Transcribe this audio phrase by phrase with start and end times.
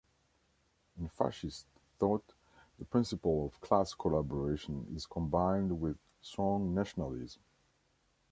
[0.99, 1.67] In fascist
[1.99, 2.33] thought,
[2.79, 7.43] the principle of class collaboration is combined with strong nationalism.